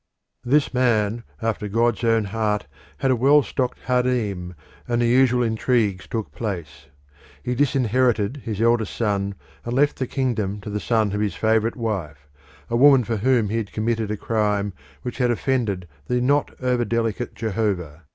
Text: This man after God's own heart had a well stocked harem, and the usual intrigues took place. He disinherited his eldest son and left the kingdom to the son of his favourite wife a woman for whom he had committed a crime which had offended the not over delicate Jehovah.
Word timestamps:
This 0.43 0.73
man 0.73 1.23
after 1.43 1.67
God's 1.67 2.03
own 2.03 2.23
heart 2.23 2.65
had 2.97 3.11
a 3.11 3.15
well 3.15 3.43
stocked 3.43 3.77
harem, 3.81 4.55
and 4.87 4.99
the 4.99 5.05
usual 5.05 5.43
intrigues 5.43 6.07
took 6.07 6.31
place. 6.31 6.87
He 7.43 7.53
disinherited 7.53 8.37
his 8.43 8.59
eldest 8.63 8.95
son 8.95 9.35
and 9.63 9.75
left 9.75 9.99
the 9.99 10.07
kingdom 10.07 10.59
to 10.61 10.71
the 10.71 10.79
son 10.79 11.11
of 11.13 11.21
his 11.21 11.35
favourite 11.35 11.75
wife 11.75 12.27
a 12.67 12.75
woman 12.75 13.03
for 13.03 13.17
whom 13.17 13.49
he 13.49 13.57
had 13.57 13.71
committed 13.73 14.09
a 14.09 14.17
crime 14.17 14.73
which 15.03 15.19
had 15.19 15.29
offended 15.29 15.87
the 16.07 16.19
not 16.19 16.49
over 16.63 16.83
delicate 16.83 17.35
Jehovah. 17.35 18.05